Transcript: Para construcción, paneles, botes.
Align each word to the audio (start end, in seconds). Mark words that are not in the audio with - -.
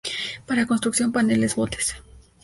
Para 0.47 0.65
construcción, 0.65 1.11
paneles, 1.11 1.53
botes. 1.53 1.93